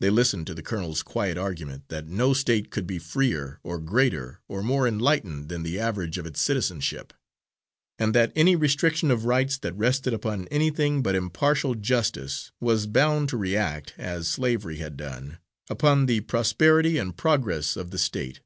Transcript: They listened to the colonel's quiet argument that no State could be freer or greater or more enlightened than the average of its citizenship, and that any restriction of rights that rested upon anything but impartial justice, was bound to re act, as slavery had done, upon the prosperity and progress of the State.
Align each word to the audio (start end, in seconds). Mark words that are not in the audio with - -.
They 0.00 0.08
listened 0.08 0.46
to 0.46 0.54
the 0.54 0.62
colonel's 0.62 1.02
quiet 1.02 1.36
argument 1.36 1.88
that 1.90 2.06
no 2.06 2.32
State 2.32 2.70
could 2.70 2.86
be 2.86 2.98
freer 2.98 3.60
or 3.62 3.78
greater 3.80 4.40
or 4.48 4.62
more 4.62 4.88
enlightened 4.88 5.50
than 5.50 5.62
the 5.62 5.78
average 5.78 6.16
of 6.16 6.24
its 6.24 6.40
citizenship, 6.40 7.12
and 7.98 8.14
that 8.14 8.32
any 8.34 8.56
restriction 8.56 9.10
of 9.10 9.26
rights 9.26 9.58
that 9.58 9.74
rested 9.76 10.14
upon 10.14 10.48
anything 10.48 11.02
but 11.02 11.14
impartial 11.14 11.74
justice, 11.74 12.50
was 12.60 12.86
bound 12.86 13.28
to 13.28 13.36
re 13.36 13.54
act, 13.54 13.92
as 13.98 14.26
slavery 14.26 14.78
had 14.78 14.96
done, 14.96 15.36
upon 15.68 16.06
the 16.06 16.22
prosperity 16.22 16.96
and 16.96 17.18
progress 17.18 17.76
of 17.76 17.90
the 17.90 17.98
State. 17.98 18.40